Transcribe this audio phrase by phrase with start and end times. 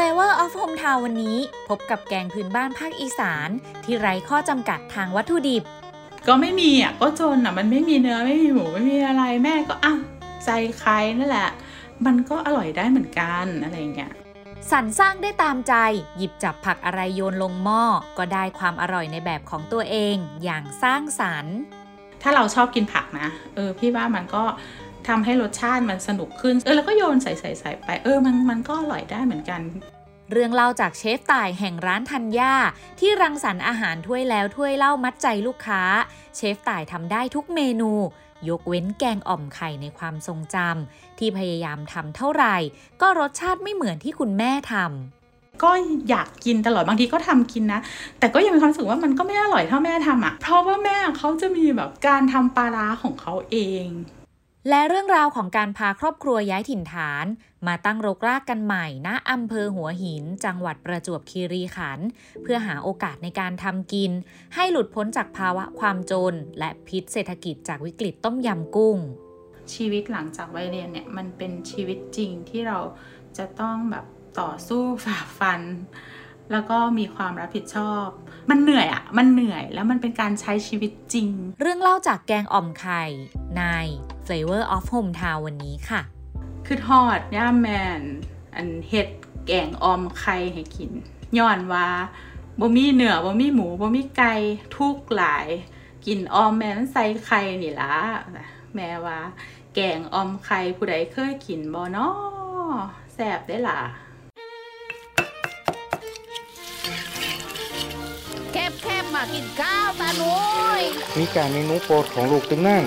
[0.00, 1.36] Flavor of Hometown วันนี้
[1.68, 3.48] พบกับแกงพื้นบ้านภาคอีสาน
[3.84, 5.62] ที่ไร้ข้อจำกัดทางวัตถุดิบ
[6.26, 9.94] ก็ไม่มีอะก็จนอะมันไม่มีเนื้อไม่มีหมูไม่มีอะไรแม่ก็อะ
[10.44, 11.50] ใส่ไข่นั่นแหละ
[12.06, 14.12] มันก็อร่อยได้เหมือนกันอะไรอย่างเงี้ย
[14.70, 15.74] สรรสร้างได้ตามใจ
[16.16, 17.82] หยิบจับผักอะไรโยนลงหม้อ
[18.18, 21.56] ก็ได้ความอร่อยในแบบของตัวเอง อย่างสร้างสรรค์
[22.22, 24.44] ถ้าเราชอบกินผักนะ เออพี่ว่ามันก็
[25.08, 29.60] ทำให้รสชาติมันสนุกขึ้น เออแล้วก็โยนใส่ใส่ใส่ไปเออมันมันก็อร่อยได้เหมือนกัน
[30.32, 32.54] เรื่องเล่าจากเชฟต่ายแห่งร้านธัญญา
[33.00, 35.82] ที่รังสรรค์อาหารถ้วยแล้วถ้วยเล่ามัดใจลูกค้า
[36.36, 37.92] เชฟต่ายทำได้ทุกเมนู
[38.48, 42.56] ยกเว้นแกงอ่อมไข่ในความทรงจำที่พยายามทำเท่าไหร่
[43.00, 45.70] ก็รสชาติไม่เหมือนที่คุณแม่ทำก็
[46.08, 47.80] อยากกินตลอดบางทีก็ทำกินนะ
[48.18, 53.86] แต่ก็ยังมีความรู้สึกว่ามันก็ไม่อร่อยเท่าแม่ทำอะ่ะ เพราะว่าแม่เขาจะมีแบบการทำปลาร้าของเขาเอง
[54.68, 57.26] และเรื่องราวของการพาครอบครัวย้ายถิ่นฐาน
[57.66, 62.06] มาตั้งรกรากกันใหม่ณอำเภอหัวหิน จังหวัดประจวบคีรีขันธ์
[62.42, 64.12] เพื่อหาโอกาสในการทำกิน
[64.54, 68.96] ให้หลุดพ้นจากภาวะความจน และพิษเศรษฐกิจจากวิกฤตต้มยำกุ้ง
[69.74, 72.78] ชีวิตหลังจากวัยเรียนเนี่ยมันเป็นชีวิตจริงที่เรา
[73.38, 74.06] จะต้องแบบ
[74.40, 75.60] ต่อสู้ฝ่าฟัน
[76.52, 78.06] แล้วก็มีความรับผิดชอบ
[78.50, 81.28] มันเหนื่อยอะ่ะมันเหนื่อยแล้วมันเป็นการใช้ชีวิตจริง
[81.60, 83.02] เรื่องเล่าจากแกงอ่อมไข่
[83.58, 83.62] ใน
[84.26, 86.00] Flavor of Hometown วันนี้ค่ะ
[86.66, 87.68] คือทอดย่าแม
[88.00, 88.02] น
[88.54, 89.08] อันเห็ด
[89.46, 90.90] แกงออมไข่ให้กิน
[91.38, 91.88] ย้อนว่า
[92.60, 94.34] บ่มีเนื้อบ่มีหมูบ่มีไก่
[94.76, 95.48] ทุกหลาย
[96.06, 97.94] กินออมแมนใส่ไข่นี่ล่ะ
[98.74, 99.18] แม่ว่า
[99.74, 102.14] แกงออมไข่ผู้ใดเคยกินบ่เนาะ
[103.14, 103.80] แซ่บได้ล่ะ
[109.16, 110.36] มากินข้าวตาหนุ
[110.80, 110.82] ย
[111.18, 112.84] มีการเมนูโปรดของลูกตึงนั่น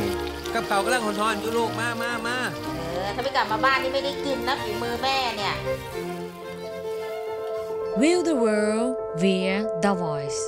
[0.53, 2.37] กับเขาวกำลังหอนๆอยู่ลูกมามามา
[2.77, 5.55] เออถ้าไม่กลับมาบ้านนี่ไม่ได้กินนะฝีมือแม่เนี่ย
[8.01, 10.41] Will the world via the voice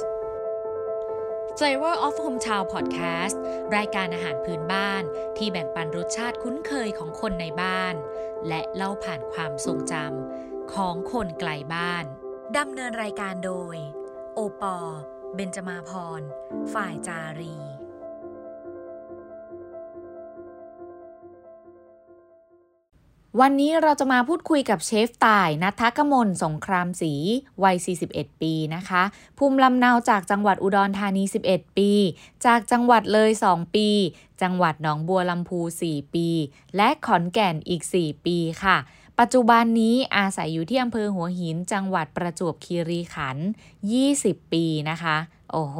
[1.59, 3.35] Flavor of Hometown Podcast
[3.75, 5.03] รายการอาหารพื้นบ้าน
[5.37, 7.95] ที่แบ่งปันรสชาติคุ้นเคยของคนในบ้าน
[8.47, 12.03] และเล่าผ่านความทรงจำของคนไกลบ้าน
[12.57, 13.75] ดำเนินรายการโดย
[14.35, 14.77] โอปอ
[15.35, 16.21] เบนจมาพร
[16.73, 17.55] ฝ่ายจารี
[23.41, 27.13] วันนี้เราจะมาพูดคุยกับเชฟตายนัทกมลสงครามศรี
[27.63, 27.75] วัย
[28.09, 29.03] 41 ปีนะคะ
[29.37, 31.91] ภูมิลำเนาจากจังหวัดอุดรธานี 11 ปี
[32.45, 33.89] จากจังหวัดเลย 2 ปี
[34.41, 36.27] จังหวัดหนองบัวลำพู 4 ปี
[36.75, 38.77] และขอนแก่นอีก 4 ปีค่ะ
[39.19, 43.47] ปัจจุบันนี้อาศัยอยู่ที่อำเภอหัวหินจังหวัดประจวบคีรีขันธ์
[43.99, 45.17] 20 ปีนะคะ
[45.51, 45.77] โอ้โห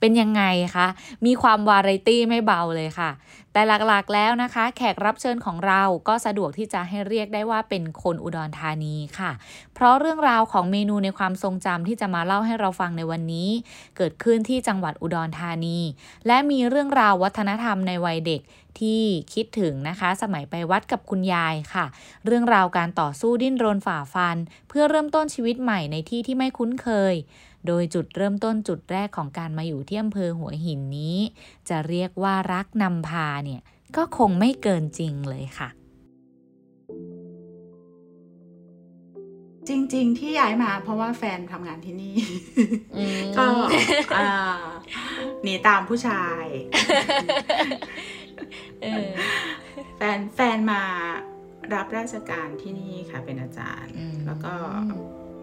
[0.00, 0.42] เป็นยังไง
[0.76, 0.86] คะ
[1.26, 3.10] มีความวาไรตี้ไม่เบาเลยค่ะ
[3.52, 9.32] แต่หลักๆแล้วนะคะ แขกรับเชิญของเราก็สะดวกที่จะให้เรียกได้ว่าเป็นคนอุดรธานีค่ะ
[9.74, 13.48] เพราะเรื่องราวของเมนูในความทรงจำที่จะมาเล่าให้เราฟังในวันนี้
[13.96, 15.78] เกิดขึ้นที่จังหวัดอุดรธานี
[16.26, 18.40] และมีเรื่องราววัฒนธรรมในวัยเด็ก
[18.80, 19.02] ที่
[19.34, 21.86] คิดถึงนะคะ สมัยไปวัดกับคุณยายค่ะ
[22.26, 24.36] เรื่องราวการต่อสู้ดิ้นรนฝ่าฟัน
[24.68, 27.14] เพื่อเริ่มต้นชีวิตใหม่ในที่ที่ไม่คุ้นเคย
[27.66, 31.18] โดยจุดเริ่มต้นจุดแรกของการมาอยู่ที่อำเภอหัวหินนี้
[31.68, 33.60] จะเรียกว่ารักนำพาเนี่ย
[33.96, 35.70] ก็คงไม่เกินจริงเลยค่ะ
[39.68, 42.14] จริง ๆ ที่ย้ายมาเพราะว่าแฟนทำงานที่นี่
[43.36, 43.46] ก็
[44.16, 44.28] อ่า
[45.42, 46.44] หนีตามผู้ชาย
[49.96, 50.82] แฟนแฟนมา
[51.74, 54.52] รับราชการที่นี่ค่ะเป็นอาจารย์อืมแล้วก็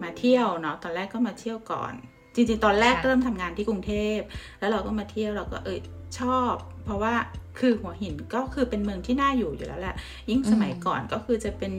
[0.02, 1.92] มาเที่ยวเนาะตอนแรกก็มาเที่ยวก่อน
[2.34, 4.18] จริงๆ ตอนแรกค่ะเริ่มทำงานที่กรุงเทพ
[4.58, 5.78] แล้วเราก็มาเที่ยวเราก็เออ
[6.20, 6.52] ชอบ
[6.84, 7.14] เพราะว่า
[7.58, 9.96] คือหัวหินก็คือเป็นเมืองที่น่าอยู่อยู่แล้วแหละ
[10.30, 11.72] ยิ่งสมัยก่อนก็คือจะเป็น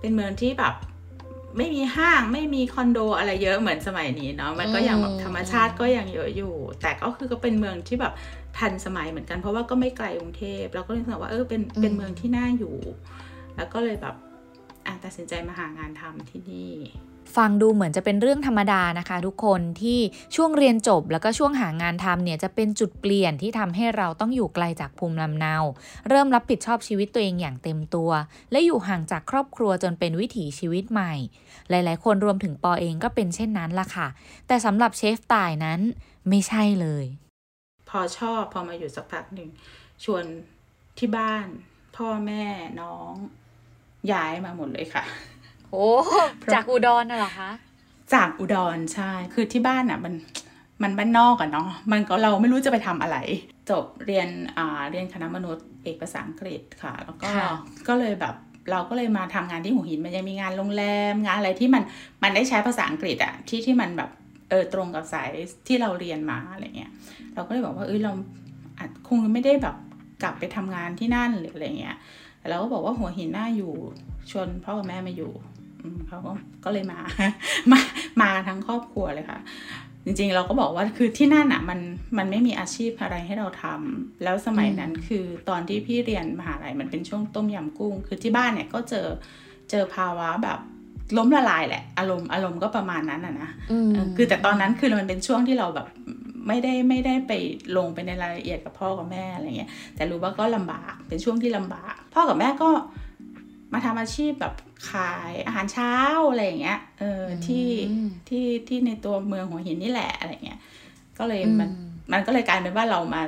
[0.00, 0.74] เป็นเมืองที่แบบ
[1.56, 8.12] ไม่มีห้างไม่มีคอนโดอะไรเยอะเหมือนสมัยนี้เนาะมันก็ยังแบบธรรมชาติก็ยังเยอะอยู่ แต่ก็คือก็เป็นเมืองที่แบบ
[8.58, 12.76] ทันสมัยเหมือนกัน เพราะว่าก็ไม่ไกลกรุงเทพเราก็เลยรู้สึกว่าเออเป็นเป็นเมืองที่น่าอยู่
[13.56, 14.14] แล้วก็เลยแบบ
[14.86, 16.74] อะตัดสินใจมาหางานทำที่นี่
[17.36, 19.98] ฟังดูเหมือนจะเป็นเรื่องธรรมดานะคะ ทุกคนที่
[20.36, 25.56] ช่วงเรียนจบแล้วก็ช่วงหางานทำเนี่ยจะเป็นจุดเปลี่ยนที่ทำให้เราต้องอยู่ไกลจากภูมิลำเนา
[26.08, 28.10] เริ่มรับผิดชอบชีวิตตัวเองอย่างเต็มตัว
[28.50, 31.14] และอยู่ห่างจากครอบครัวจนเป็นวิถีชีวิตใหม่
[31.70, 34.08] หลาย ๆ คนรวมถึงปอเองก็เป็นเช่นนั้นล่ะค่ะ
[34.46, 35.80] แต่สำหรับเชฟต่ายนั้น
[36.28, 37.06] ไม่ใช่เลย
[37.90, 39.48] พอชอบพอมาอยู่สักพักหนึ่ง
[40.04, 40.24] ชวน
[40.98, 41.46] ที่บ้าน
[41.96, 42.44] พ่อแม่
[42.80, 43.12] น้อง
[44.12, 45.04] ย้ายมาหมดเลยค่ะ
[45.70, 45.86] โอ้
[46.54, 47.50] จากอุดรน่ะเหรอคะ
[48.14, 50.14] จากอุดรใช่ คือที่บ้านอะ มัน
[50.82, 53.16] มันบ้านนอกอะเนาะมันก็เราไม่รู้จะไปทำอะไร
[53.70, 57.48] จบเรียนอ่าเรียนคณะมนุษย์เอกภาษาอังกฤษค่ะ แล้วก็ค่ะ
[57.88, 58.34] ก็เลยแบบ
[58.70, 61.82] เราก็เลยมาทำงานที่หัวหินมันยังมีงานโรงแรมงานอะไรที่มัน
[62.22, 64.10] มันได้ใช้ภาษาอังกฤษอะที่ที่มันแบบ
[64.50, 65.30] เออตรงกับสาย
[65.66, 66.92] ที่เราเรียนมาอะไรเงี้ย
[67.34, 68.12] เราก็เลยบอกว่าเออเรา
[68.78, 69.76] อาจคงไม่ได้แบบ
[70.22, 71.96] กลับไปทำงานที่นั่นหรืออะไรเงี้ย
[72.38, 73.72] แต่เราก็บอกว่าหัวหินน่าอยู่
[74.30, 75.32] ชวนพ่อกับแม่มาอยู่
[75.82, 76.32] อืมเขาก็
[76.64, 76.98] ก็เลยมา
[77.72, 77.78] มา
[78.22, 79.40] มาทั้งครอบครัวเลยค่ะ
[80.04, 81.80] จริงๆเราก็บอกว่าคือที่นั่นอะมัน
[82.18, 89.06] มันไม่มีอาชีพอะไรให้เราทำแล้วสมัยนั้นคือตอนที่พี่เรียนมหาลัยมันเป็นช่วงต้มยำกุ้ง คือที่บ้านเนี่ยก็เจอ
[89.70, 90.60] เจอภาวะแบบ
[91.16, 95.86] ล้มละลายแหละ อารมณ์อารมณ์ก็ประมาณนั้นอะนะอืมเออคือแต่ตอนนั้นคือมันเป็นช่วงที่เราแบบ
[96.48, 97.32] ไม่ได้ไม่ได้ไป
[97.76, 102.70] ลงไปในรายละเอียดกับพ่อกับแม่อะไรเงี้ยแต่รู้ว่าก็ลำบากเป็นช่วงที่ลำบาก พ่อกับแม่ก็
[103.72, 104.54] มาทำอาชีพแบบ
[104.90, 105.92] ขายอาหารเช้า
[106.30, 110.60] อะไรอย่างเงี้ยเออที่อืมที่ที่ในตัวเมืองหัวหินนี่แหละอะไรเงี้ย
[111.18, 113.22] ก็เลยมันอืมมันก็เลยกลายเป็นว่าเรามา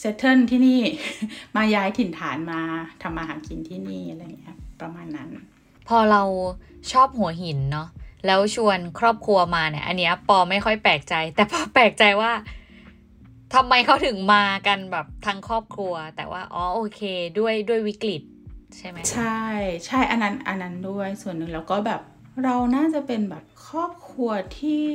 [0.00, 0.80] เซตเทิลที่นี่
[1.56, 2.60] มาย้ายถิ่นฐานมา
[3.02, 5.30] ทำมาหากินที่นี่อะไรเงี้ยประมาณนั้น
[5.90, 6.22] พอเรา
[6.92, 7.88] ชอบหัวหินเนาะ
[8.26, 12.32] แล้วชวนครอบครัวมาเนี่ย อันเนี้ยปอไม่ค่อยแปลกใจ แต่ปอแปลกใจว่า
[13.54, 17.00] ทำไมเขาถึงมากันแบบทั้งครอบครัว แต่ว่าอ๋อโอเค
[17.38, 18.22] ด้วยด้วยวิกฤต
[18.76, 19.40] ใช่ไหมใช่
[19.86, 22.00] ใช่อันนั้นอันนั้นด้วยส่วนหนึ่งแล้วก็แบบ
[22.44, 24.86] เราน่าจะเป็นแบบครอบครัวที่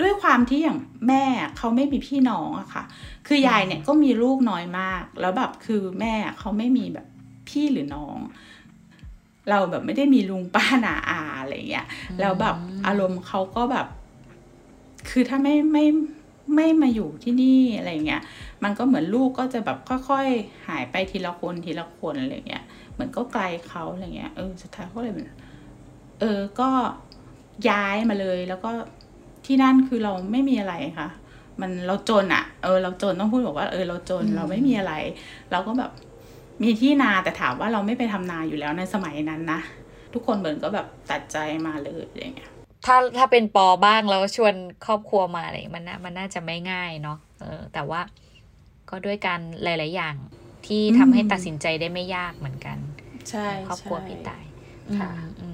[0.00, 0.78] ด้วยความที่อย่าง
[1.08, 1.24] แม่
[1.56, 2.84] เขาไม่มีพี่น้องอะค่ะ
[3.26, 7.06] คือยายเนี่ยก็มีลูกน้อยมาก แล้วแบบคือแม่เขาไม่มีแบบ
[7.48, 8.16] พี่หรือน้อง
[9.50, 11.86] เราแบบไม่ได้มีลุงป้านาอาอะไรเงี้ย
[12.20, 12.56] แล้วแบบ
[12.86, 13.86] อารมณ์เขาก็แบบ
[15.10, 15.84] คือถ้าไม่ไม่
[16.54, 18.22] ไม่มาอยู่ที่นี่อะไรเงี้ย
[18.62, 25.28] มันก็เหมือนลูกก็จะแบบค่อยๆหายไปทีละคนทีละคนอะไรเงี้ย เหมือนก็ไกลเขาอะไรเงี้ย เออสุดท้ายเขาเลยเหมือน
[26.20, 26.70] เออ ก็
[27.68, 28.70] ย้ายมาเลย แล้วก็
[29.46, 31.08] ที่นั่นคือเราไม่มีอะไรค่ะ
[31.60, 34.94] มันเราจนอะ่ะ เออ เราจนต้องพูดบอกว่า เออ เราจนเราไม่มีอะไร
[35.50, 35.90] เราก็แบบ
[36.62, 39.60] มีที่นาแต่ถามว่าเราไม่ไปทำนาอยู่แล้วในสมัยนั้นนะ
[40.12, 41.36] ทุกคนเหมือนก็แบบตัดใจ
[41.66, 42.52] มาเลยอะไรเงี้ย
[42.86, 44.54] ถ้าถ้าเป็นปอบ้างแล้วชวน
[44.86, 48.00] ครอบครัวมาอะไรอย่างเงี้ยมันน่ามันน่าจะไม่ง่ายเนาะเออ แต่ว่า
[48.90, 50.14] ก็ด้วยการหลาย ๆ อย่าง
[50.66, 52.78] ที่ทำให้อืมตัดสินใจได้ไม่ยากเหมือนกัน
[53.30, 54.44] ใช่ครอบครัวใช่พี่ตาย
[54.98, 55.53] ค่ะอืมอืม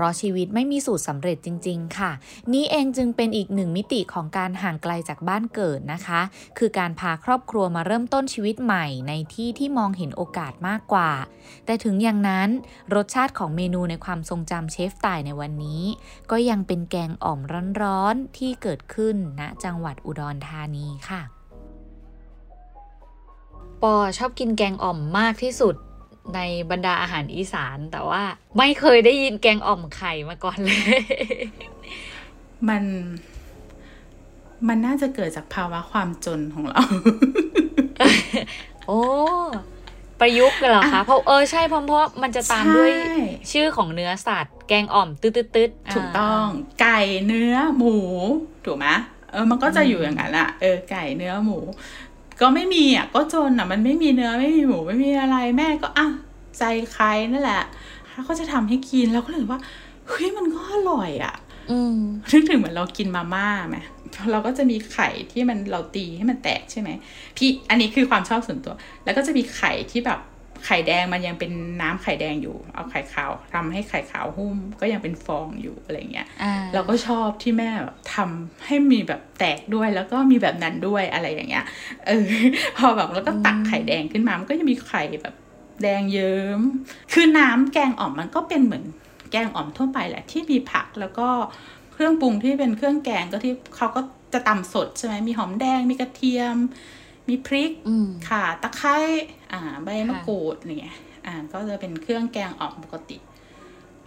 [0.00, 2.12] ราะชีวิตไม่มีสูตรสำเร็จจริง ๆ ค่ะ
[2.52, 6.20] นี่เองจึงเป็นอีกหนึ่งมิติของการห่างไกลจากบ้านเกิดนะคะ
[6.58, 11.10] คือการพาครอบครัวมาเริ่มต้นชีวิตใหม่ในที่ที่มองเห็นโอกาสมากกว่า
[11.66, 12.48] แต่ถึงอย่างนั้น
[12.94, 15.82] รสชาติของเมนูในความทรงจำเชฟต่ายในวันนี้
[16.30, 17.40] ก็ยังเป็นแกงอ่อม
[17.82, 21.22] ร้อนๆที่เกิดขึ้นณจังหวัดอุดรธานีค่ะ
[23.82, 25.74] ปอชอบกินแกงอ่อมมากที่สุด
[26.36, 26.40] ใน
[26.70, 28.22] บรรดาอาหารอีสาน แต่ว่า
[28.58, 31.00] ไม่เคยได้ยินแกงอ่อมไข่มาก่อนเลย
[32.68, 32.82] มัน
[34.68, 36.82] มันน่าจะเกิดจากภาวะความจนของเรา
[38.86, 39.02] โอ้
[40.20, 43.14] ประยุกต์เหรอคะ เพราะเออใช่เพราะเพราะมันจะตามด้วยใช่
[43.52, 46.46] ชื่อของเนื้อสัตว์ แกงอ่อมตืดตืดตืดถูกต้อง
[46.80, 47.96] ไก่เนื้อหมู
[48.64, 48.86] ถูกไหม
[49.32, 51.58] เออ มันก็จะอยู่อย่างนั้นอะเออ ไก่เนื้อหมู
[52.40, 56.06] ก็ไม่มีอะก็จนอะมันไม่มีเนื้อไม่มีหมูไม่มีอะไรแม่ก็อะ
[56.58, 57.62] ใจใครนั่นแหละ
[58.08, 59.60] เขาก็จะทำให้กินแล้วก็เลยว่า
[60.08, 61.34] เฮ้ยมันก็อร่อยอะ
[61.70, 61.98] อืม
[62.32, 63.78] นึกถึงเหมือนเรากินมาม่าไหม
[64.32, 66.90] เราก็จะมีไข่ที่มันเราตีให้มันแตกใช่ไหม
[67.36, 70.18] พี่อันนี้คือความชอบส่วนตัว แล้วก็จะมีไข่ที่แบบ
[70.66, 71.52] ไข่แดงมันยังเป็น
[71.82, 81.64] น้ำไข่แดงอยู่ เอาไข่ขาวทำให้ไข่ขาวหุ้มก็ยังเป็นฟองอยู่อะไรเงี้ยอ่าเราก็ชอบที่แม่แบบทำให้มีแบบแตกด้วยแล้วก็มีแบบนั้นด้วยอะไรอย่างเงี้ย
[82.06, 82.26] เออ
[82.78, 85.34] พอแบบแล้วก็ตักไข่แดงขึ้นมามันก็จะมีไข่แบบ
[85.82, 86.60] แดงเยิ้ม
[87.12, 88.84] คือน้ำแกงอ่อมมันก็เป็นเหมือน
[89.32, 91.28] แกงอ่อมทั่วไปแหละที่มีผักแล้วก็
[91.92, 94.00] เครื่องปรุงที่เป็นเครื่องแกงก็ที่เขาก็
[94.32, 96.56] จะตำสดใช่ไหมมีหอมแดงมีกระเทียม
[97.30, 98.96] มีพริกอืมข่าตะไคร้
[99.52, 103.18] อ่า ใบมะกรูดอะไรเงี้ยอ่า ก็จะเป็นเครื่องแกงอ่อมปกติ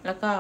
[0.06, 0.32] แล้วก็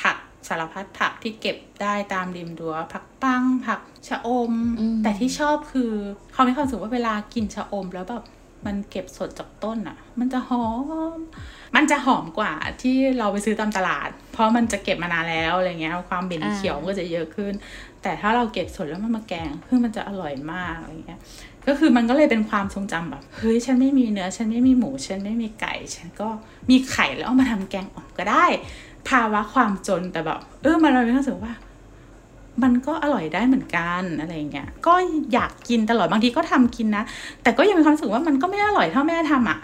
[0.00, 0.16] ผัก
[0.48, 5.92] สารพัดผักที่เก็บได้ตามริมรั้วผักปังผักชะอมอืมแต่ที่ชอบคือ
[6.32, 8.24] เขามีความรู้สึกว่าเวลากินชะอมแล้วแบบ
[8.66, 10.66] มันเก็บสดจากต้นอะ่ะ มันจะหอ
[11.16, 11.18] ม
[11.76, 17.52] มันจะหอมกว่าที่เราไปซื้อตามตลาด เพราะมันจะเก็บมานานแล้วอะไรเงี้ย ความเหม็นเขียวมันก็จะเยอะขึ้น
[18.02, 21.20] แต่ถ้าเราเก็บสดแล้วมันมาแกงคือมันจะอร่อยมากอะไรเงี้ย
[21.68, 26.28] ก็คือมันก็เลยเป็นความทรงจำแบบเฮ้ยฉันไม่มีเนื้อ ฉันไม่มีหมู ฉันไม่มีไก่ ฉันก็
[26.70, 28.46] มีไข่แล้วเอามาทำแกงอ่อมก็ได้
[29.08, 31.52] ภาวะความจนแต่แบบเออมันเราเป็นความรู้สึกว่า
[32.62, 34.94] มันก็อร่อยได้เหมือนกันอะไรเงี้ยก็
[35.32, 37.04] อยากกินตลอดบางทีก็ทำกินนะ
[37.42, 39.58] แต่ก็ยังมีความรู้สึกว่ามันก็ไม่อร่อยเท่าแม่ทำอะ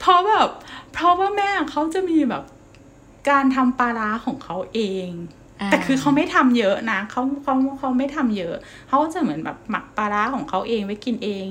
[0.00, 0.48] เพราะแบบ
[0.94, 2.42] เพราะว่าแม่เขาจะมีแบบ
[3.30, 5.08] การทำปลาร้าของเขาเอง
[5.70, 8.54] แต่คือเขาไม่ทำเยอะนะเขาเขาเขาไม่ทำเยอะ
[8.88, 11.46] เขาก็จะเหมือนแบบหมักปลาร้าของเขาเองไว้กินเอง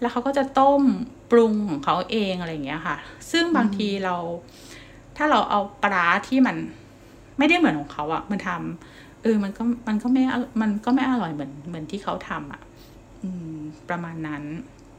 [0.00, 0.82] แล้วเขาก็จะต้ม
[1.30, 2.96] ปรุงของเขาเองอะไรอย่างเงี้ยค่ะ
[3.30, 4.16] ซึ่งบางทีเรา
[5.16, 6.56] ถ้าเราเอาปลาร้าที่มัน
[7.38, 12.62] ไม่ได้เหมือนของเขาอะมันทำเออมันก็มันก็ไม่อมันก็ไม่อร่อยเหมือนเหมือนที่เขาทำอะ
[13.22, 13.56] อืม
[13.88, 14.42] ประมาณนั้น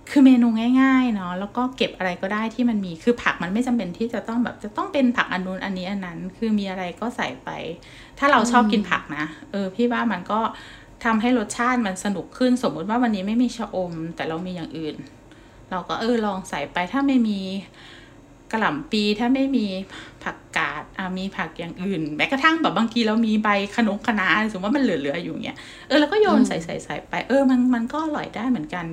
[0.10, 0.48] คือเมนู
[0.82, 7.50] ง่ายๆเนาะแล้วก็เก็บอะไรก็ได้ที่มันมีคือผักมันไม่จำเป็นที่จะต้องแบบจะต้องเป็นผักอันนู้นอันนี้อันนั้น คือมีอะไรก็ใส่ไป
[8.20, 10.40] ถ้าเราชอบกินผักนะเออพี่ว่ามันก็
[11.06, 14.96] ทำให้รสชาติมันสนุกขึ้นสมมุติว่าวันนี้ไม่มีชะอม แต่เรามีอย่างอื่น
[15.72, 17.40] เราก็เออลองใส่ไปถ้าไม่มี
[18.52, 19.66] กระหล่ำปีถ้าไม่มี
[20.24, 25.58] ผักกาดอ่ามีผักอย่างอื่น แม้กระทั่งแบบบางทีเรามีใบขนงคะน้าสมมติว่ามันเหลือๆอยู่เงี้ย
[25.88, 28.86] เออเราก็โยนใส่ใส่ใส่ไป เออมันมันก็อร่อยได้เหมือนกัน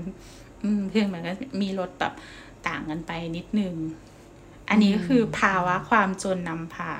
[0.64, 2.12] อืมเพียงมันก็มีรสแบบ
[2.68, 3.74] ต่างกันไปนิดนึง
[4.68, 6.92] อันนี้ก็คือภาวะความจนนำพา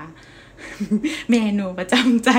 [1.31, 2.31] เมนูประจำใจ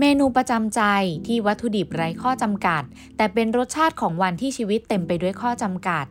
[0.00, 0.82] เมนูประจำใจ
[1.26, 2.82] ที่วัตถุดิบไร้ข้อจำกัด
[3.16, 6.06] แต่เป็นรสชาติของวันที่ชีวิตเต็มไปด้วยข้อจำกัด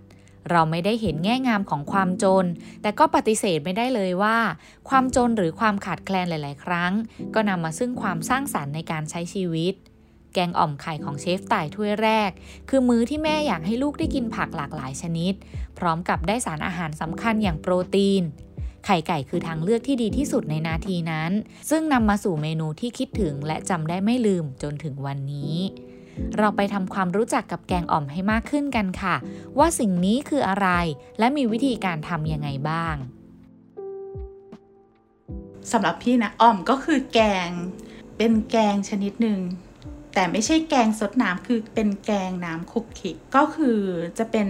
[0.51, 2.45] เราไม่ได้เห็นแง่งามของความจน
[2.81, 4.37] แต่ก็ปฏิเสธไม่ได้เลยว่า
[4.89, 6.93] ความจนหรือความขาดแคลนหลาย ๆ ครั้ง
[7.33, 9.73] ก็นำมาซึ่งความสร้างสรรค์ในการใช้ชีวิต
[10.33, 12.31] แกงอ่อมไข่ของเชฟต่ายถ้วยแรก
[12.69, 15.33] คือมื้อที่แม่อยากให้ลูกได้กินผักหลากหลายชนิด
[15.77, 18.23] พร้อมกับได้สารอาหารสำคัญอย่างโปรตีน
[18.85, 21.31] ไข่ไก่คือทางเลือกที่ดีที่สุดในนาทีนั้น
[21.69, 25.55] ซึ่งนำมาสู่เมนูที่คิดถึงและจำได้ไม่ลืมจนถึงวันนี้
[26.37, 29.15] เราไปทำความรู้จักกับแกงอ่อมให้มากขึ้นกันค่ะ
[29.57, 30.69] ว่าสิ่งนี้คืออะไร
[31.19, 32.95] และมีวิธีการทำยังไงบ้าง
[35.71, 37.49] สำหรับพี่นะอ่อมก็คือแกง
[38.17, 39.39] เป็นแกงชนิดหนึ่ง
[40.13, 43.79] แต่ไม่ใช่แกงสดน้ำคือเป็นแกงน้ำคลุกคลิกก็คือ
[44.17, 44.47] จะเป็น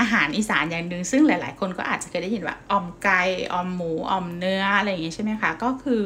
[0.00, 3.20] อาหารอีสานอย่างหนึ่งซึ่งหลาย ๆ คนก็อาจจะเคยได้ยินว่าอ่อมไก่
[3.52, 6.04] อ่อมหมูอ่อมเนื้ออะไรอย่างงี้ใช่ไหมคะก็คือ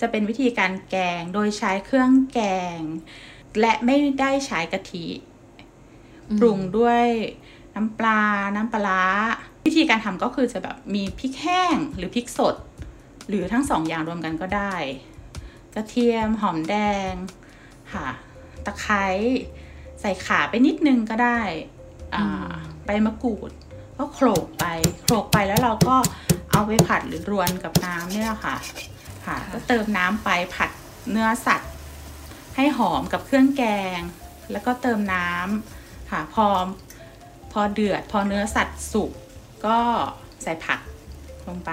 [0.00, 2.40] จะเป็นวิธีการแกงโดยใช้เครื่องแก
[2.76, 2.78] ง
[3.60, 5.06] และไม่ได้ใช้กะทิ
[6.38, 7.04] ปรุงด้วย
[7.74, 8.22] น้ำปลา
[8.56, 9.02] น้ำปลาร้า
[9.64, 12.56] วิธีการทำก็คือจะแบบมีพริกแห้งหรือพริกสด
[13.28, 14.74] หรือทั้งสองอย่างรวมกันก็ได้
[15.74, 16.76] กระเทียมหอมแด
[17.10, 17.12] ง
[17.92, 18.08] ค่ะ
[18.64, 19.06] ตะไคร้
[20.00, 21.40] ใส่ขาไปนิดนึงก็ได้
[22.14, 22.54] อ่า
[22.84, 23.50] ใบมะกรูด
[23.96, 24.64] ก็โขลกไป
[25.02, 25.96] โขลกไปแล้วเราก็
[26.50, 28.56] เอาไปผัดหรือรวนกับน้ำเนี่ยแหละค่ะ
[29.26, 30.70] ค่ะ ก็เติมน้ำไปผัด
[31.10, 31.72] เนื้อสัตว์
[32.56, 33.64] ให้หอมกับเครื่องแก
[33.98, 34.00] ง
[34.52, 36.46] แล้วก็เติมน้ำค่ะพอ
[37.52, 39.12] พอเดือด พอเนื้อสัตว์สุก
[39.66, 39.78] ก็
[40.42, 40.80] ใส่ผัก
[41.48, 41.70] ลงไป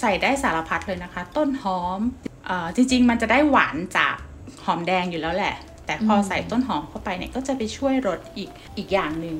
[0.00, 2.00] ใส่ได้สารพัดเลยนะคะ ต้นหอม
[2.48, 4.16] อ่อจริง ๆ มันจะได้หวานจาก
[4.64, 5.54] หอมแดงอยู่แล้วแหละ
[5.86, 9.38] แต่พอใส่ต้นหอมเข้าไปเนี่ยก็จะไปช่วยรสอีกอีกอย่างหนึ่ง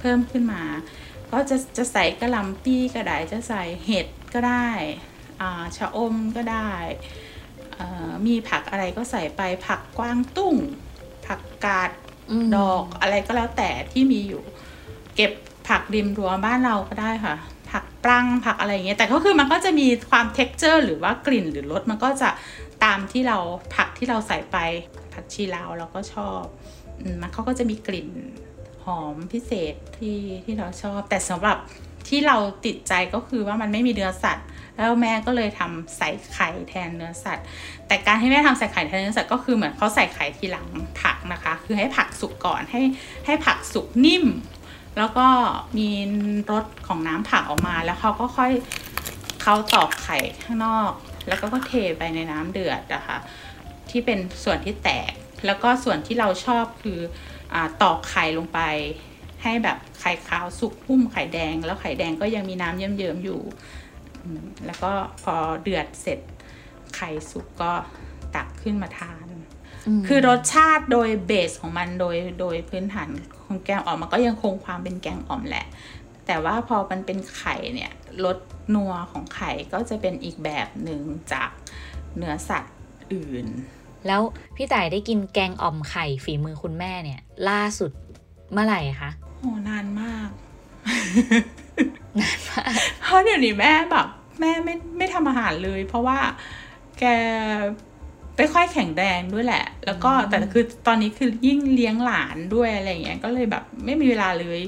[0.00, 0.62] เพิ่มขึ้นมา
[1.32, 4.68] ก็จะจะใส่กระลำปี้ก็ได้จะใส่เห็ดก็ได้
[5.40, 6.70] อ่าชะอมก็ได้
[8.26, 10.56] มีผักอะไรก็ใส่ไปผักกวางตุ้ง
[11.26, 11.90] ผักกาด
[12.56, 14.42] ดอกอะไรก็แล้วแต่ที่มีอยู่
[15.16, 15.32] เก็บ
[15.68, 17.36] ผักริมรั้วบ้านเราก็ได้ค่ะ
[17.70, 22.28] ผักปรังผักอะไรอย่างเงี้ยแต่ก็คือมันก็จะมีความเท็กเจอร์ หรือว่ากลิ่นหรือรสมันก็จะ
[22.84, 23.38] ตามที่เรา
[23.74, 24.56] ผักที่เราใส่ไป
[25.12, 26.42] ผักชีลาวเราก็ชอบ
[27.00, 28.08] อืมมันเขาก็จะมีกลิ่น
[28.84, 31.58] หอมพิเศษที่ที่เราชอบ แต่สำหรับ
[32.08, 37.46] ที่เราติดใจก็คือว่ามันไม่มีเนื้อสัตว์ แล้วแม่ก็เลยทำใส่ไข่แทนเนื้อสัตว์
[37.86, 40.66] แต่การที่แม่ทำใส่ไข่แทนเนื้อสัตว์ก็คือเหมือนเขาใส่ไข่ทีหลัง
[41.00, 42.82] ผักนะคะ คือให้ผักสุกก่อนให้
[43.26, 44.24] ให้ผักสุกนิ่ม
[44.98, 45.26] แล้วก็
[45.78, 45.88] มี
[46.50, 48.52] รสของน้ำผักออกมา แล้วเขาก็ค่อย
[49.42, 50.92] เขาตอกไข่ข้างนอก
[51.28, 53.18] แล้วก็ก็เทไปในน้ำเดือดนะคะ
[53.90, 55.12] ที่เป็นส่วนที่แตก
[55.46, 57.00] แล้วก็ส่วนที่เราชอบคือ
[57.54, 58.60] อตอกไข่ลงไป
[59.42, 63.40] ให้แบบไข่ขาวสุกหุ้มไข่แดง แล้วไข่แดงก็ยังมีน้ำเยิ้มๆอยู่
[64.66, 64.92] แล้วก็
[65.24, 66.20] พอเดือดเสร็จ
[66.96, 67.72] ไข่สุกก็
[68.34, 69.26] ตักขึ้นมาทาน
[70.06, 73.08] คือรสชาติโดยเบสของมันโดยโดยพื้นฐาน
[73.44, 75.66] ของแกงอ่อมมันก็ยังคงความเป็นแกงอ่อมแหละ
[76.26, 77.92] แต่ว่าพอมันเป็นไข่เนี่ย
[78.24, 78.38] รส
[78.74, 81.00] นัวของไข่ก็จะเป็นอีกแบบหนึ่ง
[81.32, 81.50] จาก
[82.16, 82.74] เนื้อสัตว์
[83.12, 83.46] อื่น
[84.06, 84.20] แล้ว
[84.56, 87.90] พี่ต่ายได้กินแกงอ่อมไข่ฝีมือคุณแม่เนี่ย ล่าสุด
[88.52, 90.28] เมื่อไหร่คะโอ้นานมาก
[92.20, 92.70] นานมาก
[93.02, 94.06] เพราะเดี๋ยวนี้แม่แบบ
[94.40, 96.18] แม่ไม่ไม่ทำอาหารเลย เพราะว่า
[96.98, 97.04] แก
[98.36, 104.60] ไม่ค่อยแข็งแรงด้วยแหละ แล้วก็แต่คือตอนนี้คือยิ่งเลี้ยงหลานด้วยอะไรอย่างเงี้ย ก็เลยแบบไม่มีเวลาเลย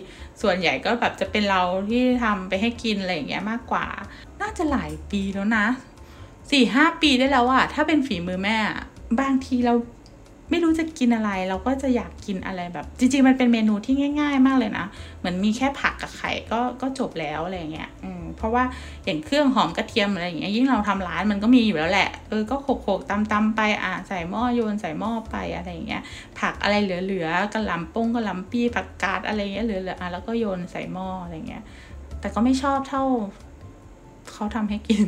[0.42, 3.86] ส่วนใหญ่ก็แบบจะเป็นเราที่ทำไปให้กินอะไรอย่างเงี้ยมากกว่า
[4.40, 5.66] น่าจะหลายปีแล้วนะ
[6.50, 8.80] สี่ห้าปีได้แล้วอะถ้าเป็นฝีมือแม่อะ
[9.20, 9.74] บางทีเรา
[10.50, 14.86] ไม่รู้จะกินอะไรเราก็จะอยากกินอะไรแบบ จริง ๆ มันเป็นเมนูที่ง่าย ๆ มากเลยนะ
[15.18, 18.64] เหมือนมีแค่ผักกับไข่ก็ก็จบแล้วอะไรเงี้ยอืมเพราะว่า
[19.04, 26.02] อย่างเครื่องหอมกระเทียมอะไรอย่างเงี้ยยิ่งเราทำร้านมันก็มีอยู่แล้วแหละเออก็โขกๆตำๆไปอะใส่หม้อโยนใส่หม้อไปอะไรอย่างเงี้ย
[26.38, 31.62] ผักอะไรเหลือๆกระหล่ำป้งกระหล่ำปีผักกาดอะไรเงี้ยเหลือๆอะแล้วก็โยนใส่หม้ออะไรเงี้ย
[32.20, 33.04] แต่ก็ไม่ชอบเท่า
[34.32, 35.04] เขาทำให้กิน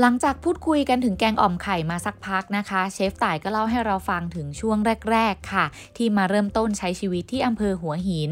[0.00, 4.78] หลังจากพูดคุยกันถึงแกงอ่อมไข่มาสักพักนะคะ เชฟต่ายก็เล่าให้เราฟังถึงช่วง
[5.10, 5.64] แรก ๆ ค่ะ
[5.96, 8.30] ที่มาเริ่มต้นใช้ชีวิตที่อำเภอหัวหิน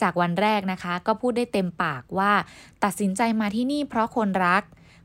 [0.00, 2.32] จากวันแรกนะคะ ก็พูดได้เต็มปากว่า
[2.84, 4.62] ตัดสินใจมาที่นี่เพราะคนรัก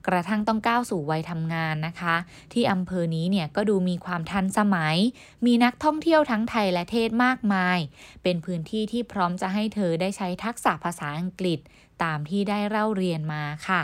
[0.08, 2.16] กระทั่งต้องก้าวสู่วัยทำงานนะคะ
[2.54, 4.98] ที่อำเภอนี้เนี่ยก็ดูมีความทันสมัย
[5.46, 7.80] มีนักท่องเที่ยวทั้งไทยและเทศมากมาย
[8.24, 11.60] เป็นพื้นที่ที่พร้อมจะให้เธอได้ใช้ทักษะภาษาอังกฤษ
[12.04, 13.82] ตามที่ได้เล่าเรียนมาค่ะ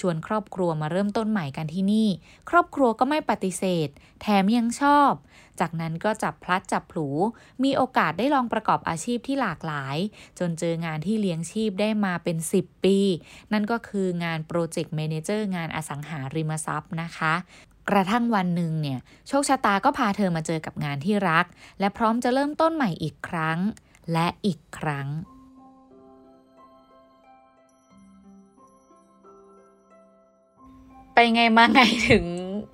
[0.00, 2.08] ชวนครอบครัวมาเริ่มต้นใหม่กันที่นี่
[2.50, 3.88] ครอบครัวก็ไม่ปฏิเสธ
[4.20, 5.12] แถมยังชอบ
[5.60, 7.06] จากนั้นก็จับพลัดจับผู
[7.64, 9.96] มีโอกาสได้ลองประกอบอาชีพที่หลากหลาย
[10.38, 12.98] จนเจองานที่เลี้ยงชีพได้มาเป็น 10 ปี
[13.52, 17.34] นั่นก็คืองาน project manager งานอสังหาริมทรัพย์นะคะ
[17.90, 18.98] กระทั่งวันหนึ่งเนี่ย
[19.28, 21.46] โชคชะตาก็พาเธอมาเจอกับงานที่รัก
[21.80, 23.58] และพร้อมจะเริ่มต้นใหม่อีกครั้ง
[24.12, 25.08] และอีกครั้ง
[31.14, 31.80] ไปไงมาไง
[32.10, 32.24] ถึง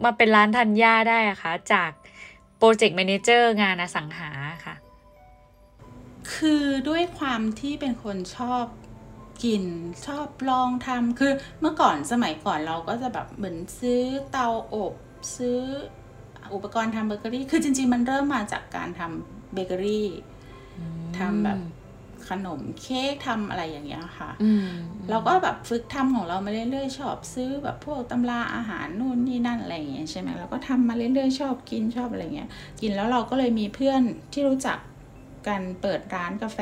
[0.04, 1.90] มาเป็นร้านธัญญาได้อะคะจาก
[2.58, 4.30] project manager งานอสังหา
[4.64, 4.74] ค่ะ
[6.34, 8.64] คือด้วยความที่เป็นคนชอบ
[9.44, 9.64] กิน
[10.06, 14.94] ชอบลองทำคือเมื่อก่อนสมัยก่อนเราก็จะแบบเหมือนซื้อเตาอบ
[15.36, 15.58] ซื้อ
[16.54, 20.08] อุปกรณ์ทำเบเกอรี่ คือจริง ๆ มันเริ่มมาจากการทำเบเกอรี่
[21.18, 21.58] ทำแบบ
[22.30, 24.68] ขนมเค้กทำอะไรอย่างเงี้ยค่ะอืม
[25.10, 32.48] เราก็แบบฝึกทำของเรามาเรื่อยๆชอบซื้อแบบพวกตำราอาหารนู่นนี่นั่นอะไรอย่างเงี้ยใช่ไหมเราก็ทำมาเรื่อยๆชอบกินชอบอะไรเงี้ย
[32.80, 34.00] กินแล้วเราก็เลยมีเพื่อน
[34.32, 34.78] ที่รู้จัก
[35.48, 36.60] กันเปิดร้านกาแฟ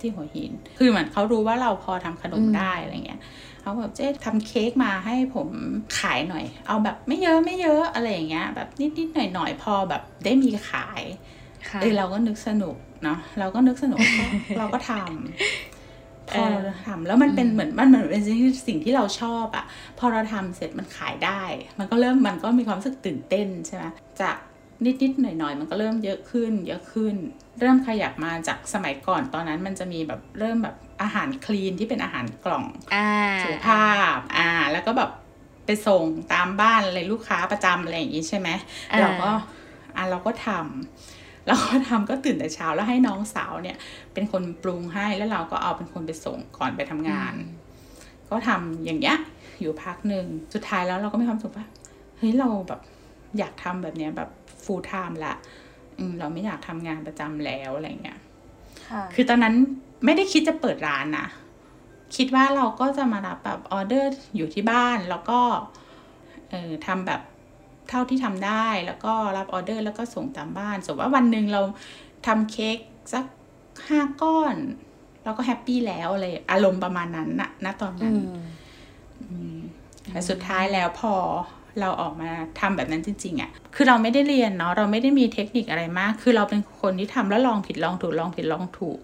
[0.00, 3.20] ที่หัวหิน คือเหมือนเขารู้ว่าเราพอทำขนมได้อะไรเงี้ย
[3.60, 5.48] เขาแบบเจ๊ทำเค้กมาให้ผม
[6.00, 8.68] ขายหน่อย เอาแบบไม่เยอะไม่เยอะอะไรอย่างเงี้ย แบบ
[8.98, 11.02] นิดๆหน่อยๆพอแบบได้มีขาย
[11.68, 14.26] ค่ะเออเราก็นึกสนุก เนาะเราก็นึกสนุกก็
[14.58, 19.64] เราก็ทำพอเราทำแล้วมันเป็นเหมือนมันเหมือนเป็นสิ่งที่สิ่งที่เราชอบอะ
[19.98, 21.42] พอเราทำเสร็จมันขายได้
[21.78, 23.84] มันก็เริ่มมันก็มีความรู้สึกตื่นเต้นใช่ไหม
[24.20, 24.36] จาก
[24.84, 27.14] นิดนิดๆหน่อยหน่อยๆ มันก็เริ่มเยอะขึ้น เยอะขึ้น
[27.60, 33.08] เริ่มขยับมาจากสมัยก่อนตอนนั้นมันจะมีแบบเริ่มแบบอาหารคลีนที่เป็นอาหารกล่องอ่า
[33.42, 35.10] สุขภาพอ่า แล้วก็แบบ
[35.66, 38.48] ไปส่งตามบ้านเลยลูกค้าประจำอะไรอย่างนี้ใช่ไหม
[38.90, 39.30] อ่าเราก็
[39.96, 43.76] อ่าเราก็ทำ เราก็ทำก็ตื่นแต่เช้าแล้วให้น้องสาวเนี่ย
[44.14, 47.34] เป็นคนปรุงให้แล้วเราก็เอาเป็นคนไปส่งก่อนไปทำงาน
[48.28, 49.16] ก็ทำอย่างเงี้ย
[49.60, 51.66] อยู่พักหนึ่งสุดท้ายแล้วเราก็มีความสุขว่า
[52.18, 52.80] เฮ้ยเราแบบ
[53.38, 54.30] อยากทำแบบเนี้ยแบบ
[54.64, 55.34] full time ละ
[55.98, 58.18] อืมเราไม่อยากทำงานประจำแล้วอะไรเงี้ย
[58.88, 59.54] ค่ะคือตอนนั้น
[60.04, 61.26] ไม่ได้คิดจะเปิดร้านนะ
[62.16, 65.40] คิดว่าเราก็จะมารับแบบออเดอร์อยู่ที่บ้านแล้วก็
[66.50, 67.20] เออทำแบบ
[67.88, 71.62] เท่าที่ทำได้แล้วก็รับออเดอร์แล้วก็ส่งตามบ้าน สมมติว่าวันหนึ่งเรา
[72.26, 72.76] ทำเค้ก
[73.12, 73.24] สัก
[73.88, 74.56] ห้าก้อน
[75.24, 78.14] เราก็แฮปปี้แล้วอะไรอารมณ์ประมาณนั้นนะณตอนนั้น
[80.12, 81.14] แต่สุดท้ายแล้วพอ
[81.80, 88.98] เราออกมาทำแบบนั้นจริงๆอะ่ะ คือเราไม่ได้เรียนเนาะ เราไม่ได้มีเทคนิคอะไรมาก คือเราเป็นคนที่ทำแล้วลองผิดลองถูกลองผิดลองถูก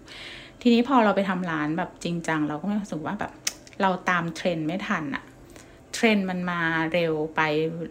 [0.61, 3.31] ทีนี้พอเราไปทำร้านแบบจริงจังเราก็ไม่รู้สึกว่าแบบ
[3.81, 5.30] เราตามเทรนด์ไม่ทันอะเท
[6.03, 6.61] รนด์มันมา
[6.93, 7.41] เร็วไป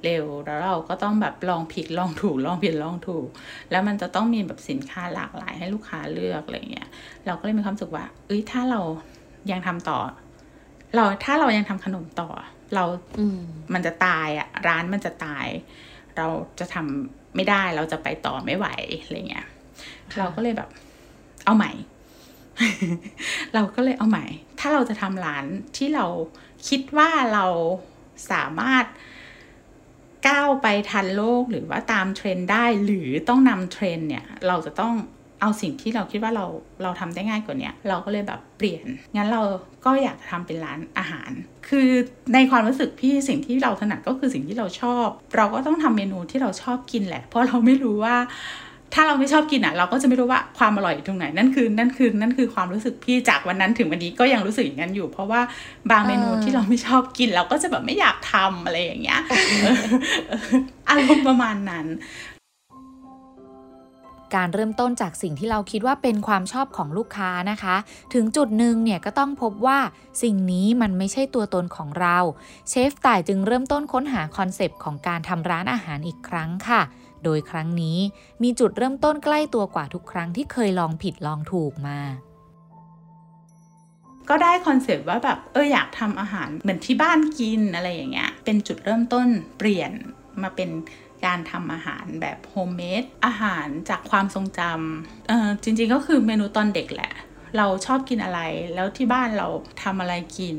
[0.05, 3.27] เร็ว แล้วเราก็ต้องแบบลองผิดลองถูกลองผิดลองถูก
[3.71, 6.89] แล้วมันจะต้องมีแบบสินค้าหลากหลายให้ลูกค้าเลือกอะไรเงี้ย
[7.27, 8.81] เราก็เลยมีความสึกว่า เอ้ยถ้าเรา
[9.51, 9.99] ยังทำต่อ
[10.95, 12.29] เราถ้าเรายังทำขนมต่อ
[12.75, 12.85] เรา
[13.19, 13.41] อืม
[13.75, 15.47] มันจะตายอะร้านมันจะตาย
[16.17, 16.27] เรา
[16.61, 18.67] จะทำไม่ได้เราจะไปต่อไม่ไหว
[19.03, 19.47] อะไรเงี้ย
[20.19, 20.69] เราก็เลยแบบ
[21.45, 21.73] เอาใหม่
[23.55, 24.27] เราก็เลยเอาใหม่
[24.61, 25.45] ถ้าเราจะทำร้าน
[25.77, 26.07] ที่เรา
[26.69, 27.47] คิดว่าเรา
[28.31, 28.85] สามารถ
[30.29, 34.95] ก้าวไปทันโลกหรือว่าตามเทรนด์ได้ หรือต้องนำเทรนด์เนี่ย เราจะต้อง
[35.41, 36.47] เอาสิ่งที่เราคิดว่าเรา
[36.83, 39.43] เราทำได้ง่ายกว่านี้เราก็เลยแบบเปลี่ยน งั้นเรา
[39.85, 41.31] ก็อยากทำเป็นร้านอาหาร
[41.69, 41.89] คือ
[42.35, 45.07] ในความรู้สึกพี่สิ่งที่เราถนัดก็คือสิ่งที่เราชอบ
[45.37, 48.17] เราก็ต้องทำเมนูที่เราชอบกินแหละ เพราะเราไม่รู้ว่า
[48.95, 55.41] ถ้าเราไม่ชอบกินอะ เราก็จะไม่รู้ว่าความอร่อยอยู่ตรงไหนนั่นคือนั่นคือนั่นคือความรู้สึกพี่จากวันนั้นถึงวันนี้ก็ยังรู้สึกอย่างนั้นอยู่ เพราะว่า
[55.91, 59.21] บางเมนูที่เราไม่ชอบกิน เราก็จะแบบไม่อยากทำอะไรอย่างเงี้ย
[60.31, 60.45] ออ
[60.89, 61.87] อารมณ์ประมาณนั้น
[64.37, 67.77] การเริ่มต้นจากสิ่งที่เราคิดว่าเป็นความชอบของลูกค้านะคะ
[68.15, 69.79] ถึงจุดหนึ่งเนี่ยก็ต้องพบว่า
[70.23, 72.19] สิ่งนี้มันไม่ใช่ตัวตนของเรา
[72.69, 76.83] เชฟต่ายจึงเริ่มต้นค้นหาคอนเซปต์ของการทำร้านอาหารอีกครั้งค่ะ
[77.25, 77.99] โดยครั้งนี้
[78.43, 82.01] มีจุดเริ่มต้นใกล้ตัวกว่าทุกครั้งที่เคยลองผิดลองถูกมา
[84.29, 89.27] ก็ได้คอนเซปต์ว่าแบบเอออยากทำอาหารเหมือนที่บ้านกินอะไรอย่างเงี้ย เป็นจุดเริ่มต้น
[89.59, 89.93] เปลี่ยน
[90.43, 90.71] มาเป็น
[91.25, 97.13] การทำอาหารแบบ homemade อาหารจากความทรงจำเออจริงๆก็คือเมนูตอนเด็กแหละ
[97.57, 98.41] เราชอบกินอะไร
[98.75, 99.49] แล้วที่บ้านเรา
[99.83, 100.57] ทำอะไรกิน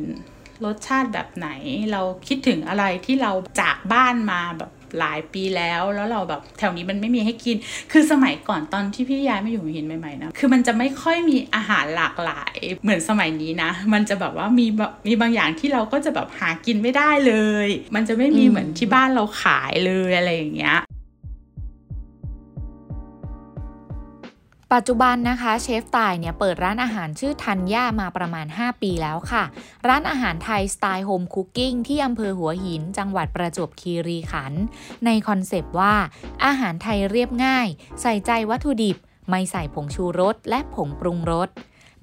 [0.66, 1.50] รสชาติแบบไหน
[1.92, 7.56] เราคิดถึงอะไรที่เราจากบ้านมาแบบ หลายปีแล้ว แล้วเราแบบแถวนี้มันไม่มีให้กิน
[7.92, 14.66] คือสมัยก่อนตอนที่พี่ย้ายมาอยู่หัวหินใหม่ๆนะ คือมันจะไม่ค่อยมีอาหารหลากหลาย เหมือนสมัยนี้นะ มันจะแบบว่ามี
[15.08, 17.34] มีบางอย่างที่เราก็จะแบบหากินไม่ได้เล
[17.66, 20.78] ย มันจะไม่มีเหมือนที่บ้านเราขายเลยอะไรอย่างเงี้ย
[24.74, 29.44] ปัจจุบันนะคะเชฟต่ายเนี่ยเปิดร้านอาหารชื่อทันย่ามาประมาณ 5 ปีแล้วค่ะ
[29.88, 34.62] ร้านอาหารไทยสไตล์ home cooking ที่อำเภอหัวหิน จังหวัดประจวบคีรีขันธ์
[35.06, 35.96] ในคอนเซปต์ว่า
[36.46, 37.68] อาหารไทยเรียบง่าย
[38.02, 38.98] ใส่ใจวัตถุดิบ
[39.30, 41.50] ไม่ใส่ผงชูรสและผงปรุงรส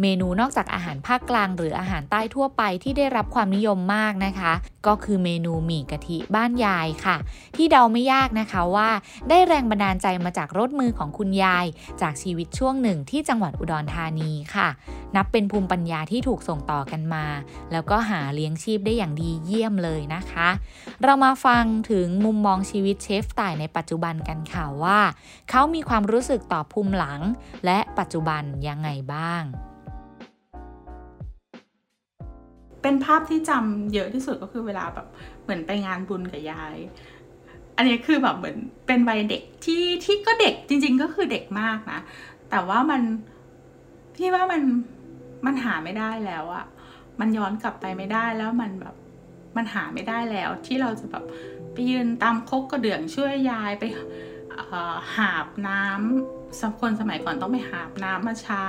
[0.02, 4.52] เมนูนอกจากอาหารภาคกลาง หรืออาหารใต้ทั่วไปที่ได้รับความนิยมมากนะคะ
[4.86, 7.16] ก็คือเมนูหมี่กะทิบ้านยายค่ะ
[7.56, 8.88] ที่เดาไม่ยากนะคะว่า
[9.28, 11.66] ได้แรงบันดาลใจมาจากรถมือของคุณยาย
[12.00, 14.68] จากชีวิตช่วงหนึ่งที่จังหวัดอุดรธานีค่ะ
[15.16, 17.24] นับเป็นภูมิปัญญาที่ถูกส่งต่อกันมา
[17.72, 20.48] แล้วก็หาเลี้ยงชีพได้อย่างดีเยี่ยมเลยนะคะ
[21.02, 25.00] เรามาฟังถึงมุมมองชีวิตเชฟต่ายในปัจจุบันกันค่ะว่า
[25.50, 27.20] เขามีความรู้สึกต่อภูมิหลัง
[27.64, 29.44] และปัจจุบันยังไงบ้าง
[32.82, 35.06] เป็นภาพที่จำเยอะที่สุดก็คือเวลาแบบ
[35.42, 36.76] เหมือนไปงานบุญกับยาย
[37.76, 42.00] อันนี้คือแบบเหมือนเป็นวัยเด็กที่ที่ก็เด็กจริง ๆ ก็คือเด็กมากนะ
[42.50, 43.02] แต่ว่ามัน
[44.16, 44.62] พี่ว่ามัน
[45.46, 46.64] มันหาไม่ได้แล้วอะ
[47.20, 48.94] มันย้อนกลับไปไม่ได้แล้วมันแบบ
[49.56, 51.24] มันหาไม่ได้แล้ว ที่เราจะแบบ
[51.72, 53.84] ไปยืนตามคกกระเดื่องช่วยยายไป
[55.16, 58.68] หาบน้ำสำคนสมัยก่อนต้องไปหาบน้ำมาใช้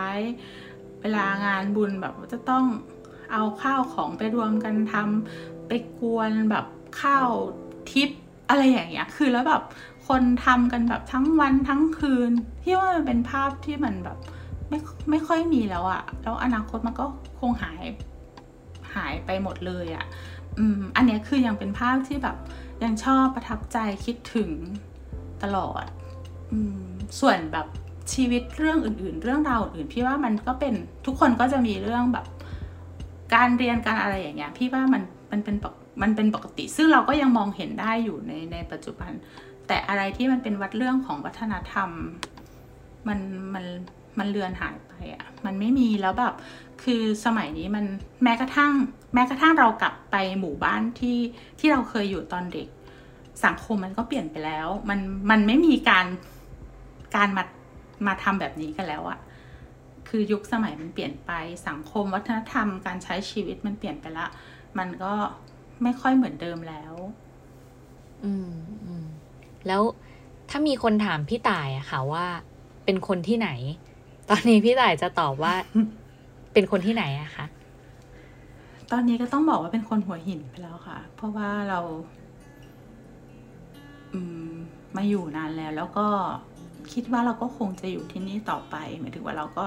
[1.01, 2.63] เวลางานบุญแบบจะต้อง
[3.31, 6.65] เอาข้าวของไปรวมกันทำไปกวนแบบ
[7.01, 7.29] ข้าว
[7.91, 9.63] ทิพย์อะไรอย่างเงี้ย คือแล้วแบบ
[10.07, 12.31] คนทำกันแบบทั้งวันทั้งคืน
[12.63, 14.17] พี่ว่ามันเป็นภาพที่มันแบบ
[14.69, 17.05] ไม่ไม่ค่อยมีแล้วอะแล้วอนาคตมันก็
[17.39, 17.83] คงหาย
[18.95, 20.05] หายไปหมดเลยอะ
[20.57, 22.37] อืมอันเนี้ยคือยังเป็นภาพที่แบบ
[22.83, 24.51] ยังชอบประทับใจคิดถึง
[25.43, 25.85] ตลอด
[26.51, 26.83] อืม
[27.19, 27.67] ส่วนแบบ
[28.13, 30.73] ชีวิตเรื่องอื่น ๆ เรื่องราวอื่นพี่ว่ามันก็เป็น
[31.05, 32.25] ทุกคนก็จะมีเรื่องแบบ
[33.33, 35.55] การเรียนการอะไรอย่างเงี้ยพี่ว่ามันมันเป็น
[36.01, 39.11] มันเป็นปกติ ซึ่งเราก็ยังมองเห็นได้อยู่ในในปัจจุบัน
[39.67, 41.89] แต่อะไรที่มันเป็นวัดเรื่องของวัฒนธรรม
[43.07, 43.19] มัน
[43.53, 43.65] มัน
[44.19, 46.33] มันเลือนหายไปอะ่ะมันไม่มีแล้วแบบ
[46.83, 47.85] คือสมัยนี้มัน
[48.23, 48.71] แม้กระทั่ง
[49.13, 51.17] แม้กระทั่งเรากลับไปหมู่บ้านที่
[51.59, 52.67] ที่เราเคยอยู่ตอนเด็ก
[53.45, 56.05] สังคมมันก็เปลี่ยนไปแล้ว มันมันไม่มีการ
[57.15, 57.43] การมา
[58.07, 59.19] มาทำแบบนี้กันแล้วอะ
[60.09, 61.31] คือยุคสมัยมันเปลี่ยนไป
[61.67, 64.27] สังคมวัฒนธรรมการใช้ชีวิตมันเปลี่ยนไปละ
[64.79, 65.13] มันก็
[65.83, 66.93] ไม่ค่อยเหมือนเดิมแล้ว
[68.23, 68.51] อืม
[68.85, 69.05] อืม
[69.67, 69.81] แล้ว
[70.49, 72.25] ถ้ามีคนถามพี่ต่ายอะค่ะว่า
[72.85, 73.49] เป็นคนที่ไหน
[74.29, 75.53] ตอนนี้พี่ต่ายจะตอบว่า
[76.53, 77.45] เป็นคนที่ไหนอะคะ
[78.91, 81.79] ตอนนี้ก็ต้องบอกว่าเป็นคนหัวหินไปแล้วค่ะ เพราะว่าเรา
[84.13, 84.19] อื
[84.51, 84.53] ม
[84.95, 86.07] มาอยู่นานแล้ว แล้วก็
[86.93, 89.65] คิดว่าเราก็คงจะอยู่ที่นี่ต่อไปหมายถึงว่าเราก็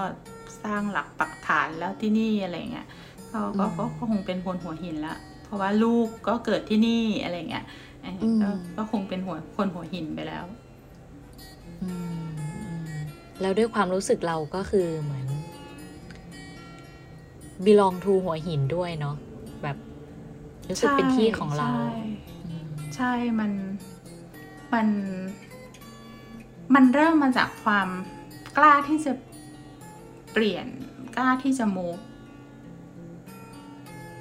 [0.64, 2.88] สร้างหลักปักฐานแล้วที่นี่อะไรเงี้ย
[3.32, 7.64] ก็ก็ก็ก็คงเป็นคนหัวหินละเพราะว่าลูกก็เกิดที่นี่อะไรเงี้ย
[8.02, 10.44] เออก็ก็คงเป็นหัวคนหัวหินไปแล้ว
[11.82, 12.22] อืม
[12.54, 12.82] อืม
[13.40, 15.26] แล้วด้วยความรู้สึกเราก็คือเหมือน
[17.66, 19.16] belong to หัวหินด้วยเนาะ
[19.62, 19.76] แบบ
[20.68, 21.90] รู้สึกเป็นที่ของเรา ใช่
[22.46, 23.52] อืมใช่มัน
[24.74, 24.86] มัน
[26.74, 27.88] มันเริ่มมาจากความ
[28.56, 29.12] กล้าที่จะ
[30.32, 30.66] เปลี่ยน
[31.16, 31.98] กล้าที่จะมูฟ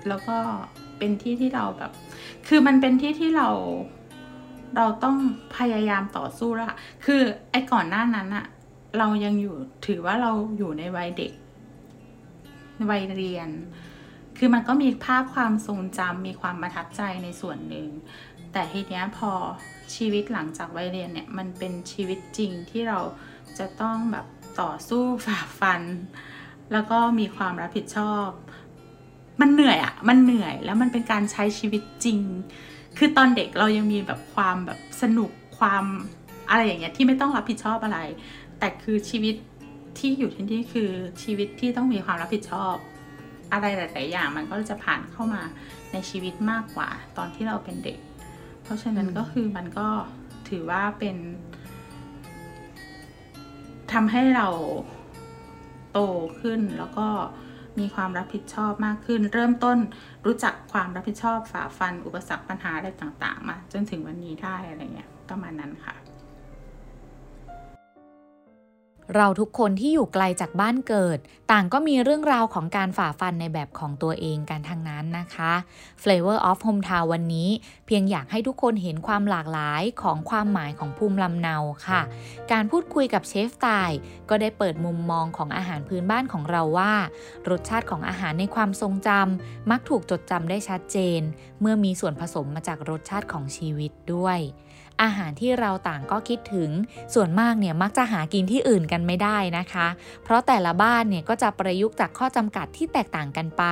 [0.07, 0.37] แล้วก็
[0.97, 1.91] เป็นที่ที่เราแบบ
[2.47, 3.49] คือมันเป็นที่ที่เรา
[4.75, 5.17] เราต้อง
[5.57, 8.45] พยายามต่อสู้แล้วอะคือไอ้ก่อนหน้านั้นอะ
[8.97, 9.55] เรายังอยู่
[9.87, 11.33] ถือว่าเราอยู่ในวัยเด็ก
[12.91, 13.49] วัยเรียน
[14.37, 17.87] คือมันก็มีภาพความทรงจำมีความประทับใจในส่วนหนึ่ง
[18.51, 19.31] แต่ทีเนี้ยพอ
[19.95, 22.99] ชีวิตหลังจากวัยเรียนเนี่ยมันเป็นชีวิตจริงที่เรา
[23.57, 24.25] จะต้องแบบ
[24.61, 25.81] ต่อสู้ฝ่าฟัน
[26.71, 28.29] แล้วก็มีความรับผิดชอบ
[29.41, 32.19] มันเหนื่อยอะมันเหนื่อยแล้วมันเป็นการใช้ชีวิตจริง
[32.97, 35.83] คือตอนเด็กเรายังมีแบบความแบบสนุกความ
[36.49, 37.99] อะไรอย่างเงี้ยที่ไม่ต้องรับผิดชอบอะไร
[38.59, 39.35] แต่คือชีวิต
[39.99, 40.89] ที่อยู่ที่นี่คือ
[41.23, 42.75] ชีวิตที่ต้องมีความรับผิดชอบ
[43.53, 45.41] อะไรหลาย ๆ อย่างมันก็จะผ่านเข้ามา
[45.91, 47.99] ในชีวิตมากกว่าตอนที่เราเป็นเด็ก
[48.63, 49.87] เพราะฉะนั้นก็คือมันก็
[50.49, 51.17] ถือว่าเป็น
[53.93, 54.47] ทำให้เรา
[55.91, 55.99] โต
[56.39, 57.07] ขึ้นแล้วก็
[57.79, 59.77] มีความรับผิดชอบมากขึ้น เริ่มต้น
[60.25, 65.95] รู้จักความรับผิดชอบฝ่าฟัน อุปสรรคปัญหาอะไรต่าง ๆ มา จนถึงวันนี้ได้อะไรเงี้ยประมาณนั้นค่ะ
[69.15, 71.19] เราทุกคนที่อยู่ไกลจากบ้านเกิด
[71.51, 75.53] ต่างก็มีเรื่องราวของการฝ่าฟันในแบบของตัวเองกันทั้งนั้นนะคะ
[76.01, 77.49] Flavor of Hometown วันนี้
[77.85, 81.55] เพียงอยากให้ทุกคนเห็นความหลากหลายของความหมายของภูมิลำเนา
[81.87, 82.01] ค่ะ
[82.51, 83.89] การพูดคุยกับเชฟตาย
[84.29, 86.93] ก็ได้เปิดมุมมองของอาหารพื้นบ้านของเราว่า
[87.49, 91.21] รสชาติของอาหารในความทรงจำมักถูกจดจำได้ชัดเจน
[91.61, 94.39] เมื่อมีส่วนผสมมาจากรสชาติของชีวิตด้วย
[95.01, 96.69] อาหารที่เราต่างก็คิดถึง
[97.13, 99.87] ส่วนมากเนี่ยมักจะหากินที่อื่นกันไม่ได้นะคะ
[100.23, 103.63] เพราะแต่ละบ้านเนี่ยก็จะประยุกต์จากข้อจำกัดที่แตกต่างกันไป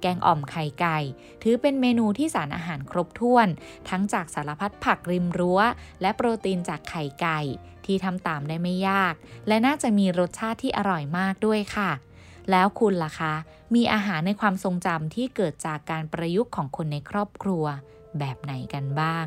[0.00, 0.98] แกงอ่อมไข่ไก่
[1.42, 3.48] ถือเป็นเมนูที่สารอาหารครบถ้วน
[3.88, 5.60] ทั้งจากสารพัดผักริมรั้ว
[6.00, 7.40] และโปรตีนจากไข่ไก่
[7.84, 9.14] ที่ทำตามได้ไม่ยาก
[9.48, 11.90] และน่าจะมีรสชาติที่อร่อยมากด้วยค่ะ
[12.50, 13.34] แล้วคุณล่ะคะ
[13.74, 17.64] มีอาหารในความทรงจำที่เกิดจากการประยุกต์ของคนในครอบครัว
[18.18, 19.26] แบบไหนกันบ้าง